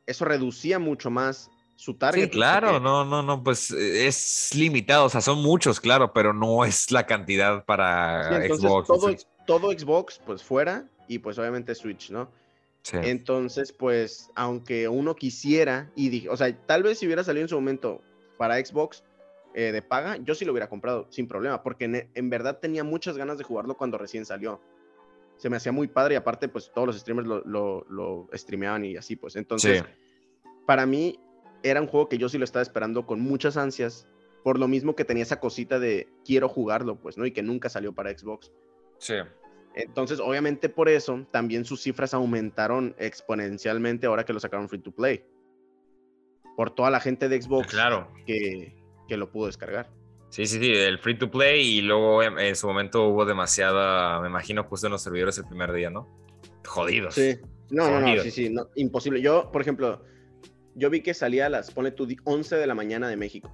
[0.06, 2.26] Eso reducía mucho más su target.
[2.26, 6.34] Sí, claro, no, no, no, pues eh, es limitado, o sea, son muchos, claro, pero
[6.34, 8.88] no es la cantidad para Xbox.
[9.46, 12.30] Todo, Xbox, pues fuera, y pues obviamente Switch, ¿no?
[12.84, 12.98] Sí.
[13.02, 17.50] Entonces, pues, aunque uno quisiera, y dije, o sea, tal vez si hubiera salido en
[17.50, 18.02] su momento
[18.38, 19.04] para Xbox
[19.54, 23.18] eh, de paga, yo sí lo hubiera comprado sin problema, porque en verdad tenía muchas
[23.18, 24.62] ganas de jugarlo cuando recién salió
[25.44, 28.86] se me hacía muy padre y aparte pues todos los streamers lo, lo, lo streameaban
[28.86, 29.36] y así pues.
[29.36, 29.84] Entonces,
[30.66, 31.20] para mí
[31.64, 34.08] era un juego que yo sí lo estaba esperando con muchas ansias,
[34.42, 37.26] por lo mismo que tenía esa cosita de quiero jugarlo pues, ¿no?
[37.26, 38.54] Y que nunca salió para Xbox.
[39.00, 39.16] Sí.
[39.76, 44.92] Entonces, obviamente por eso también sus cifras aumentaron exponencialmente ahora que lo sacaron free to
[44.92, 45.26] play.
[46.56, 48.08] Por toda la gente de Xbox claro.
[48.26, 49.90] que, que lo pudo descargar.
[50.34, 54.30] Sí, sí, sí, el free to play y luego en, su momento hubo demasiada, me
[54.30, 56.10] imagino, justo en los servidores el primer día, ¿no?
[56.66, 57.14] Jodidos.
[57.14, 57.38] Sí,
[57.70, 59.22] no, no, no, sí, sí, imposible.
[59.22, 60.04] Yo, por ejemplo,
[60.74, 63.54] yo vi que salía a las, pone tú, 11 de la mañana de México,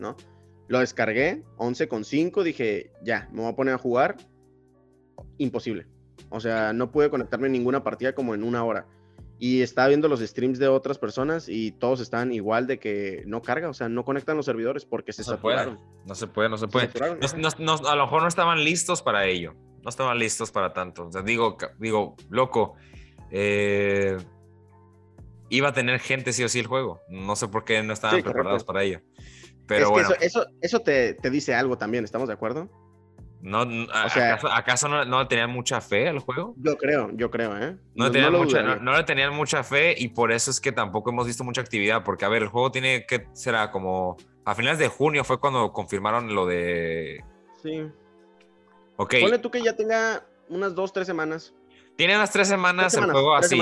[0.00, 0.16] ¿no?
[0.68, 4.16] Lo descargué, 11 con 5, dije, ya, me voy a poner a jugar.
[5.36, 5.84] Imposible.
[6.30, 8.86] O sea, no pude conectarme en ninguna partida como en una hora
[9.38, 13.40] y estaba viendo los streams de otras personas y todos están igual de que no
[13.40, 15.78] carga, o sea, no conectan los servidores porque se, saturaron.
[16.04, 16.90] no se puede, no se puede.
[16.98, 21.06] a lo mejor no estaban listos para ello, no estaban listos para tanto.
[21.06, 22.74] O sea, digo, digo, loco,
[23.30, 24.16] eh,
[25.50, 27.00] iba a tener gente sí o sí el juego.
[27.08, 29.00] No sé por qué no estaban preparados para ello.
[29.66, 30.08] Pero bueno.
[30.20, 32.68] Eso, eso, te, te dice algo también, ¿estamos de acuerdo?
[33.40, 36.54] No, ¿Acaso, no, le tenían mucha fe al juego?
[36.56, 37.76] Yo creo, yo creo, ¿eh?
[37.94, 42.02] No, le tenían mucha fe y por eso es que tampoco hemos visto mucha actividad,
[42.02, 45.72] porque a ver, el juego tiene que, será como, a finales de junio fue cuando
[45.72, 47.24] confirmaron lo de...
[47.62, 47.86] Sí.
[48.96, 49.14] Ok.
[49.20, 51.54] Ponle tú que ya tenga unas dos, tres semanas.
[51.96, 53.60] Tiene unas tres semanas, el juego así.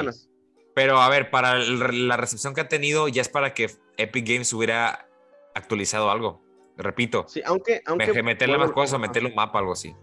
[0.75, 4.53] Pero a ver, para la recepción que ha tenido, ya es para que Epic Games
[4.53, 5.09] hubiera
[5.55, 6.46] actualizado algo.
[6.77, 7.25] Repito.
[7.29, 7.83] Sí, aunque.
[7.87, 9.95] aunque meterle más cosas o meterle un mapa, algo así.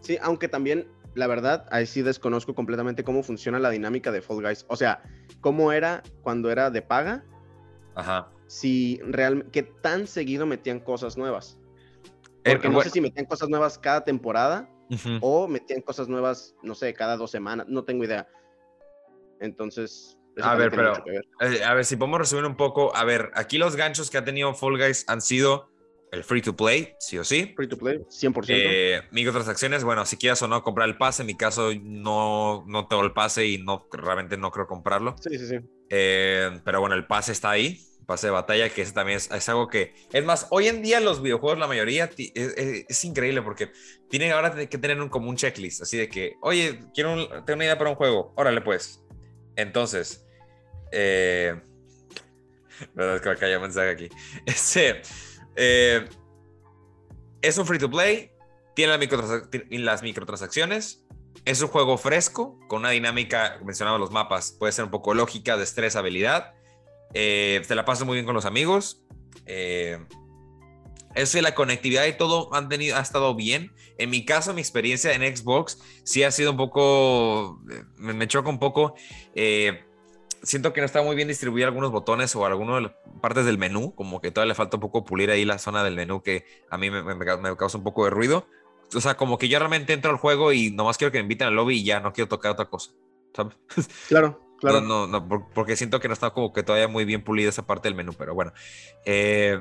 [0.00, 4.42] Sí, aunque también, la verdad, ahí sí desconozco completamente cómo funciona la dinámica de Fall
[4.42, 4.64] Guys.
[4.68, 5.02] O sea,
[5.40, 7.24] cómo era cuando era de paga.
[7.94, 8.28] Ajá.
[8.46, 9.50] Si realmente.
[9.50, 11.58] ¿Qué tan seguido metían cosas nuevas?
[12.44, 14.68] Eh, Porque no sé si metían cosas nuevas cada temporada
[15.20, 17.66] o metían cosas nuevas, no sé, cada dos semanas.
[17.68, 18.28] No tengo idea.
[19.40, 20.94] Entonces, a ver, pero
[21.40, 22.94] eh, a ver si podemos resumir un poco.
[22.96, 25.70] A ver, aquí los ganchos que ha tenido Fall Guys han sido
[26.14, 27.52] el free to play, sí o sí.
[27.56, 28.44] Free to play, 100%.
[28.48, 32.86] Eh, microtransacciones, bueno, si quieras o no comprar el pase, en mi caso no, no
[32.86, 35.16] tengo el pase y no realmente no creo comprarlo.
[35.20, 35.56] Sí, sí, sí.
[35.90, 39.68] Eh, pero bueno, el pase está ahí, pase de batalla, que ese también es, algo
[39.68, 43.70] que, es más, hoy en día los videojuegos, la mayoría, es, increíble porque
[44.08, 47.64] tienen ahora que tener un, como un checklist, así de que, oye, quiero tengo una
[47.64, 49.00] idea para un juego, órale pues.
[49.56, 50.24] Entonces,
[50.92, 51.60] eh,
[52.94, 54.08] verdad es que acá hay un mensaje aquí.
[54.46, 55.02] Este,
[55.56, 56.08] eh,
[57.42, 58.30] es un free to play,
[58.74, 58.92] tiene
[59.78, 61.04] las, microtransacciones,
[61.44, 65.56] es un juego fresco, con una dinámica, mencionaba los mapas, puede ser un poco lógica,
[65.56, 66.54] destreza, habilidad.
[67.12, 69.02] Eh, te la paso muy bien con los amigos.
[69.46, 69.98] Eh,
[71.14, 73.72] eso y la conectividad y todo han tenido, ha estado bien.
[73.98, 77.60] En mi caso, mi experiencia en Xbox sí ha sido un poco,
[77.96, 78.94] me, choca un poco.
[79.34, 79.84] Eh,
[80.44, 83.94] siento que no está muy bien distribuido algunos botones o algunas de partes del menú,
[83.94, 86.78] como que todavía le falta un poco pulir ahí la zona del menú que a
[86.78, 88.46] mí me, causa un poco de ruido.
[88.94, 91.48] O sea, como que yo realmente entro al juego y nomás quiero que me inviten
[91.48, 92.92] al lobby y ya no quiero tocar otra cosa.
[93.34, 93.54] ¿sabes?
[94.08, 94.80] Claro, claro.
[94.80, 97.88] No, no, porque siento que no está como que todavía muy bien pulida esa parte
[97.88, 98.52] del menú, pero bueno.
[99.04, 99.60] Eh,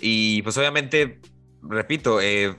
[0.00, 1.20] y pues obviamente,
[1.62, 2.56] repito, eh,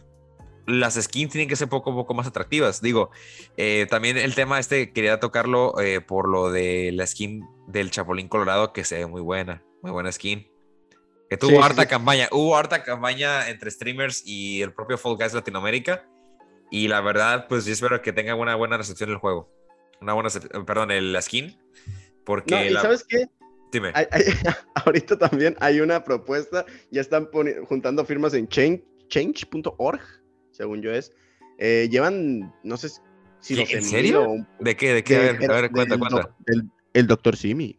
[0.65, 2.81] las skins tienen que ser poco, poco más atractivas.
[2.81, 3.11] Digo,
[3.57, 8.29] eh, también el tema este quería tocarlo eh, por lo de la skin del Chapulín
[8.29, 10.47] Colorado, que se ve muy buena, muy buena skin.
[11.29, 16.07] Que tuvo harta campaña, hubo harta campaña entre streamers y el propio Fall Guys Latinoamérica.
[16.69, 19.49] Y la verdad, pues yo espero que tenga una buena recepción el juego.
[20.01, 20.29] Una buena,
[20.65, 21.57] perdón, el, la skin.
[22.25, 22.71] Porque.
[22.71, 23.25] ¿y ¿Sabes qué?
[23.71, 23.91] Dime.
[24.85, 27.29] ahorita también hay una propuesta, ya están
[27.67, 30.22] juntando firmas en change.org
[30.53, 31.11] según yo es.
[31.57, 32.89] Eh, llevan, no sé
[33.39, 33.59] si...
[33.59, 34.27] ¿En serio?
[34.59, 34.93] ¿De qué?
[34.93, 35.17] ¿De qué?
[35.17, 36.35] a ver, a ver cuenta, cuenta.
[36.93, 37.77] el, doctor Simi.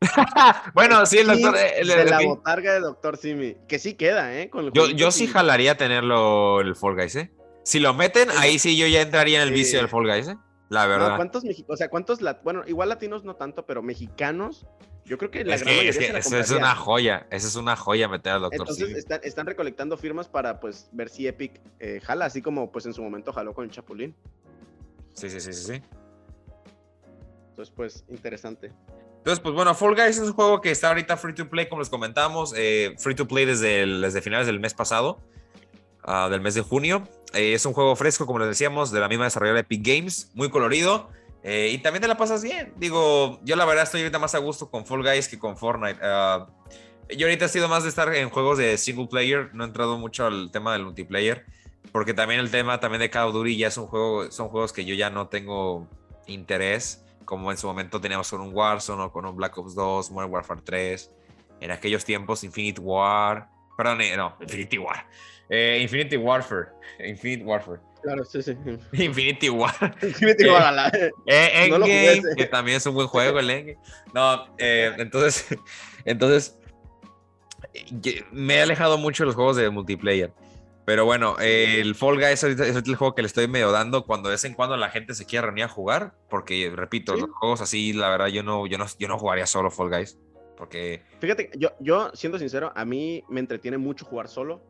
[0.74, 1.56] bueno, sí, el doctor.
[1.56, 3.56] de la botarga de Doctor Simi.
[3.66, 4.50] Que sí queda, ¿eh?
[4.72, 7.32] yo yo sí jalaría tenerlo el Fall Guys, ¿eh?
[7.64, 10.36] Si lo meten, ahí sí yo ya entraría en el vicio del Fall Guys, ¿eh?
[10.68, 11.16] La verdad.
[11.16, 11.74] ¿Cuántos mexicanos?
[11.74, 12.20] O sea, ¿cuántos?
[12.42, 14.66] Bueno, igual latinos no tanto, pero mexicanos
[15.08, 18.42] yo creo que la es que, es una joya, eso es una joya meter al
[18.42, 22.84] doctor Entonces están, recolectando firmas para pues ver si Epic eh, jala, así como pues
[22.84, 24.14] en su momento jaló con el Chapulín.
[25.14, 25.82] Sí, sí, sí, sí, sí.
[27.48, 28.70] Entonces pues interesante.
[29.16, 31.80] Entonces, pues bueno, Fall Guys es un juego que está ahorita free to play, como
[31.80, 35.20] les comentamos, eh, free to play desde, desde finales del mes pasado,
[36.08, 37.04] ah, del mes de junio.
[37.34, 40.50] Eh, es un juego fresco, como les decíamos, de la misma desarrolladora Epic Games, muy
[40.50, 41.10] colorido.
[41.42, 42.72] Eh, y también te la pasas bien.
[42.76, 45.98] Digo, yo la verdad estoy ahorita más a gusto con Fall Guys que con Fortnite.
[46.02, 46.48] Ah,
[47.16, 49.96] yo ahorita he sido más de estar en juegos de single player, no he entrado
[49.98, 51.46] mucho al tema del multiplayer,
[51.90, 54.72] porque también el tema también de Call of Duty ya es un juego, son juegos
[54.72, 55.88] que yo ya no tengo
[56.26, 60.10] interés, como en su momento teníamos con un Warzone o con un Black Ops 2,
[60.10, 61.10] Modern Warfare 3,
[61.60, 65.06] en aquellos tiempos Infinite War, perdón, eh, no, Infinity War,
[65.50, 67.80] eh, Infinity Warfare, Infinite Warfare.
[68.02, 68.56] Claro, sí, sí.
[68.92, 69.74] Infinity War.
[70.02, 73.78] Infinity War, eh, eh, Endgame, que también es un buen juego el Endgame.
[74.14, 75.46] No, eh, entonces,
[76.04, 76.58] entonces,
[78.32, 80.32] me he alejado mucho de los juegos de multiplayer.
[80.84, 84.36] Pero bueno, el Fall Guys es el juego que le estoy medio dando cuando de
[84.36, 86.14] vez en cuando la gente se quiere reunir a jugar.
[86.30, 89.70] Porque, repito, los juegos así, la verdad, yo no, yo no, yo no jugaría solo
[89.70, 90.18] Fall Guys.
[90.56, 91.02] Porque.
[91.20, 94.62] Fíjate, yo, yo, siendo sincero, a mí me entretiene mucho jugar solo.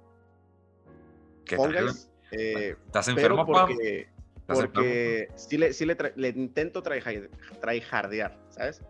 [2.30, 4.08] Eh, ¿Estás enfermo, porque,
[4.46, 8.82] porque sí le, sí le, le intento tryhardear, ¿sabes?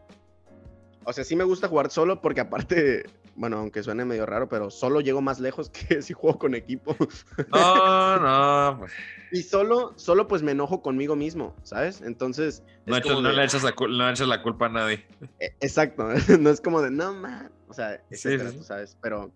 [1.05, 4.71] O sea, sí me gusta jugar solo porque aparte, bueno, aunque suene medio raro, pero
[4.71, 6.95] solo llego más lejos que si juego con equipo.
[7.51, 8.79] No, no.
[8.81, 8.93] Pues.
[9.33, 12.03] Y solo, solo pues me enojo conmigo mismo, ¿sabes?
[12.03, 12.63] Entonces...
[12.85, 15.07] No, le echas la, no echas la culpa a nadie.
[15.41, 16.09] E, exacto,
[16.41, 17.51] no es como de, no, man.
[17.69, 18.03] O sea,
[18.63, 18.97] ¿sabes?
[19.01, 19.33] Pero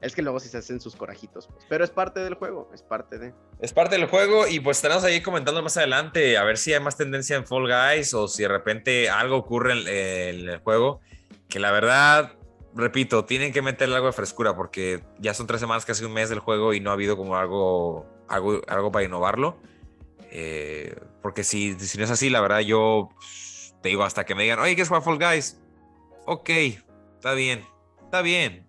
[0.00, 1.66] Es que luego sí se hacen sus corajitos, pues.
[1.68, 3.34] Pero es parte del juego, es parte de.
[3.58, 6.80] Es parte del juego y pues estaremos ahí comentando más adelante a ver si hay
[6.80, 11.00] más tendencia en Fall Guys o si de repente algo ocurre en, el juego.
[11.48, 12.34] Que la verdad,
[12.74, 16.28] repito, tienen que meterle algo de frescura porque ya son tres semanas, casi un mes
[16.28, 19.56] del juego y no ha habido como algo, algo, algo para innovarlo.
[20.30, 23.08] Eh, porque si, si no es así, la verdad, yo
[23.82, 25.60] te digo hasta que me digan, oye, ¿qué es jugar Fall Guys?
[26.24, 27.64] Ok, está bien,
[28.04, 28.67] está bien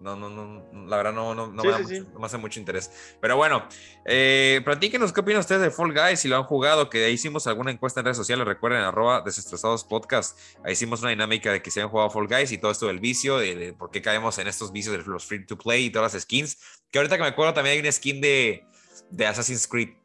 [0.00, 2.90] no, no, no, la verdad no, no, no, me, hace mucho interés.
[3.20, 3.68] Pero bueno,
[4.06, 7.46] eh, platíquenos qué opinan ustedes de Fall Guys, si lo han jugado, que ahí hicimos
[7.46, 11.70] alguna encuesta en redes sociales, recuerden, arroba desestresados podcast, ahí hicimos una dinámica de que
[11.70, 14.48] se habían jugado Fall Guys y todo esto del vicio, de, por qué caemos en
[14.48, 16.58] estos vicios de los free to play y todas las skins,
[16.90, 18.64] que ahorita que me acuerdo también hay una skin de,
[19.10, 19.99] de Assassin's Creed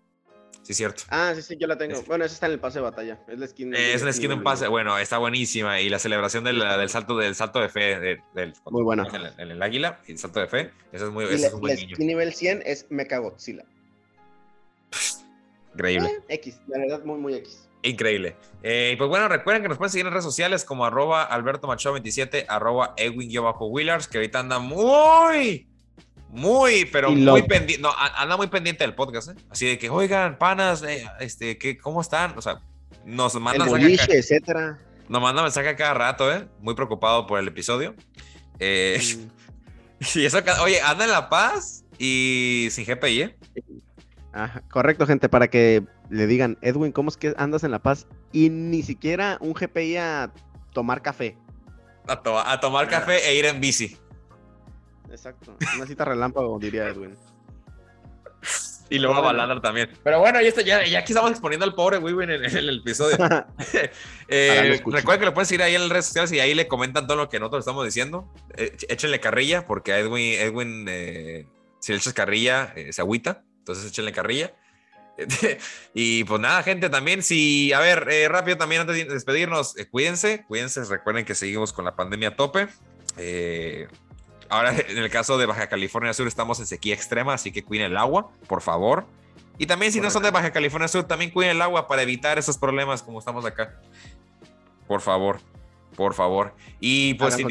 [0.65, 1.03] Sí, cierto.
[1.09, 2.01] Ah, sí, sí, yo la tengo.
[2.07, 3.19] Bueno, esa está en el pase de batalla.
[3.27, 3.75] Es la skin.
[3.75, 4.67] es una skin de un pase.
[4.67, 5.79] Bueno, está buenísima.
[5.79, 7.99] Y la celebración del, del salto del salto de fe.
[8.33, 9.07] del, muy buena.
[9.37, 10.71] En el, águila y el salto de fe.
[10.91, 11.95] Eso es muy, y es un buen niño.
[11.99, 13.63] nivel 100 es Mecha Godzilla.
[15.75, 16.09] Increíble.
[16.27, 17.67] Eh, X, la verdad, muy, muy X.
[17.83, 18.35] Increíble.
[18.63, 21.67] Eh, y pues bueno, recuerden que nos pueden seguir en redes sociales como arroba alberto
[21.67, 25.67] macho 27, arroba edwin-willars, que ahorita anda muy
[26.29, 29.35] muy, pero muy pendiente, no, anda muy pendiente del podcast, ¿eh?
[29.49, 32.37] Así de que, oigan, panas, eh, este, ¿qué, ¿cómo están?
[32.37, 32.61] O sea,
[33.05, 34.79] nos mandan mensaje, etcétera.
[35.07, 36.47] Nos manda mensaje cada rato, ¿eh?
[36.59, 37.95] Muy preocupado por el episodio.
[38.59, 38.99] Eh,
[40.15, 43.37] y eso, oye, anda en La Paz y sin GPI, ¿eh?
[44.69, 48.07] correcto, gente, para que le digan, Edwin, ¿cómo es que andas en La Paz?
[48.33, 50.33] Y ni siquiera un GPI a
[50.73, 51.37] tomar café.
[52.07, 53.97] A, a tomar café e ir en bici.
[55.09, 55.57] Exacto.
[55.75, 57.15] Una cita relámpago, diría Edwin.
[58.89, 59.89] Y luego a Baladar también.
[60.03, 63.17] Pero bueno, ya, ya, ya aquí estamos exponiendo al pobre Wiwin en, en, el episodio.
[64.27, 67.07] eh, recuerden que lo pueden seguir ahí en las redes sociales y ahí le comentan
[67.07, 68.31] todo lo que nosotros estamos diciendo.
[68.55, 71.47] Eh, échenle carrilla, porque a Edwin, Edwin eh,
[71.79, 73.43] si le echas carrilla, eh, se agüita.
[73.59, 74.53] Entonces échenle carrilla.
[75.95, 80.83] y pues nada, gente, también, si, a ver, rápido también antes de despedirnos, cuídense, cuídense,
[80.83, 82.67] recuerden que seguimos con la pandemia a tope.
[83.17, 83.87] Eh,
[84.49, 87.91] Ahora, en el caso de Baja California Sur, estamos en sequía extrema, así que cuiden
[87.91, 89.05] el agua, por favor.
[89.57, 92.37] Y también, si no son de Baja California Sur, también cuiden el agua para evitar
[92.37, 93.79] esos problemas como estamos acá.
[94.87, 95.39] Por favor,
[95.95, 96.53] por favor.
[96.79, 97.43] Y pues, si,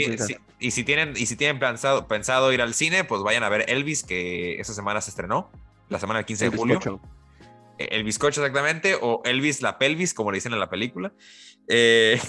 [0.58, 3.64] y si tienen, y si tienen pensado, pensado ir al cine, pues vayan a ver
[3.68, 5.50] Elvis, que esa semana se estrenó,
[5.88, 7.00] la semana del 15 de julio.
[7.78, 11.12] E, el bizcocho, exactamente, o Elvis la pelvis, como le dicen en la película.
[11.68, 12.20] Eh,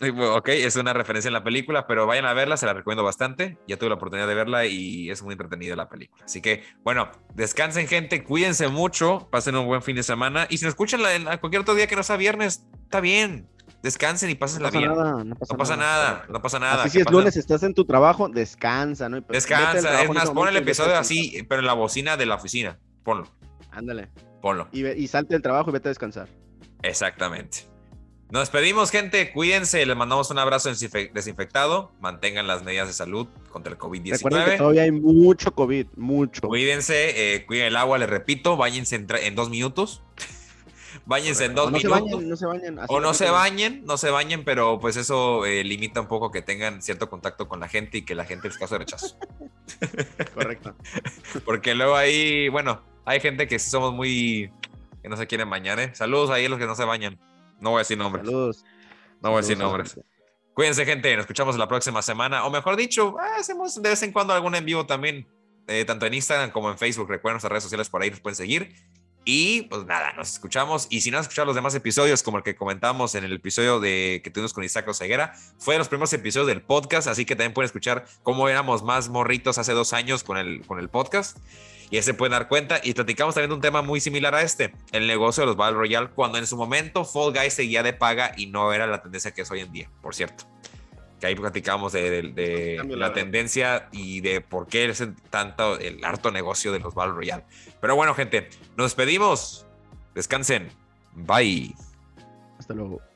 [0.00, 3.58] Ok, es una referencia en la película, pero vayan a verla, se la recomiendo bastante.
[3.68, 6.24] Ya tuve la oportunidad de verla y es muy entretenida la película.
[6.24, 10.46] Así que, bueno, descansen, gente, cuídense mucho, pasen un buen fin de semana.
[10.48, 13.46] Y si nos escuchan la, cualquier otro día que no sea viernes, está bien.
[13.82, 14.88] Descansen y pasen la bien.
[14.88, 16.88] no pasa, nada, no pasa nada.
[16.88, 19.20] si es lunes, estás en tu trabajo, descansa, ¿no?
[19.20, 22.78] descansa, es más, pon el episodio así, pero en la bocina de la oficina.
[23.04, 23.26] Ponlo.
[23.70, 24.08] Ándale.
[24.40, 24.68] Ponlo.
[24.72, 26.28] Y, y salte del trabajo y vete a descansar.
[26.82, 27.70] Exactamente.
[28.30, 29.32] Nos despedimos, gente.
[29.32, 29.84] Cuídense.
[29.84, 31.90] Les mandamos un abrazo desinfectado.
[32.00, 34.12] Mantengan las medidas de salud contra el COVID-19.
[34.12, 36.40] Recuerden que todavía hay mucho COVID, mucho.
[36.42, 38.56] Cuídense, eh, cuiden el agua, les repito.
[38.56, 40.04] Báñense en, dos minutos.
[41.06, 42.22] Báñense en dos minutos.
[42.22, 42.78] no se bañen.
[42.86, 46.40] o no se bañen, no se bañen, pero pues eso eh, limita un poco que
[46.40, 49.18] tengan cierto contacto con la gente y que la gente les cause rechazo.
[50.34, 50.76] Correcto.
[51.44, 54.52] Porque luego ahí, bueno, hay gente que sí somos muy.
[55.02, 55.92] que no se quieren bañar, ¿eh?
[55.96, 57.18] Saludos ahí a los que no se bañan.
[57.60, 58.26] No voy a decir nombres.
[58.26, 58.64] Saludos.
[59.20, 59.98] No voy a decir nombres.
[60.54, 61.14] Cuídense, gente.
[61.14, 62.44] Nos escuchamos la próxima semana.
[62.44, 65.26] O mejor dicho, ah, hacemos de vez en cuando algún en vivo también,
[65.66, 67.08] eh, tanto en Instagram como en Facebook.
[67.08, 68.74] Recuerden nuestras redes sociales por ahí, nos pueden seguir.
[69.24, 70.86] Y pues nada, nos escuchamos.
[70.90, 73.78] Y si no has escuchado los demás episodios, como el que comentamos en el episodio
[73.78, 77.06] de que tuvimos con Isaac Oseguera, fue de los primeros episodios del podcast.
[77.06, 80.78] Así que también pueden escuchar cómo éramos más morritos hace dos años con el, con
[80.78, 81.36] el podcast
[81.90, 82.80] y ese se pueden dar cuenta.
[82.82, 85.76] Y platicamos también de un tema muy similar a este, el negocio de los Battle
[85.76, 89.32] Royale, cuando en su momento Fall Guys seguía de paga y no era la tendencia
[89.32, 90.44] que es hoy en día, por cierto.
[91.18, 96.72] Que ahí platicamos de, la tendencia y de por qué es tanto el harto negocio
[96.72, 97.44] de los Battle Royale.
[97.80, 99.66] Pero bueno, gente, nos despedimos.
[100.14, 100.70] Descansen.
[101.12, 101.74] Bye.
[102.58, 103.09] Hasta luego.